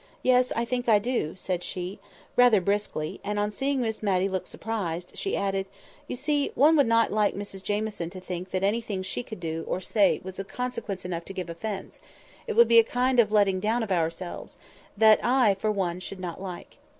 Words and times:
"Yes, 0.23 0.51
I 0.55 0.65
think 0.65 0.89
I 0.89 0.97
do," 0.97 1.35
said 1.37 1.61
she, 1.63 1.99
rather 2.35 2.59
briskly; 2.59 3.21
and 3.23 3.37
on 3.37 3.51
seeing 3.51 3.81
Miss 3.81 4.01
Matty 4.01 4.27
look 4.27 4.47
surprised, 4.47 5.15
she 5.15 5.37
added, 5.37 5.67
"You 6.07 6.15
see, 6.15 6.49
one 6.55 6.75
would 6.75 6.87
not 6.87 7.11
like 7.11 7.35
Mrs 7.35 7.61
Jamieson 7.63 8.09
to 8.09 8.19
think 8.19 8.49
that 8.49 8.63
anything 8.63 9.03
she 9.03 9.21
could 9.21 9.39
do, 9.39 9.63
or 9.67 9.79
say, 9.79 10.19
was 10.23 10.39
of 10.39 10.47
consequence 10.47 11.05
enough 11.05 11.25
to 11.25 11.33
give 11.33 11.51
offence; 11.51 11.99
it 12.47 12.53
would 12.53 12.67
be 12.67 12.79
a 12.79 12.83
kind 12.83 13.19
of 13.19 13.31
letting 13.31 13.59
down 13.59 13.83
of 13.83 13.91
ourselves, 13.91 14.57
that 14.97 15.23
I, 15.23 15.53
for 15.59 15.71
one, 15.71 15.99
should 15.99 16.19
not 16.19 16.41
like. 16.41 16.77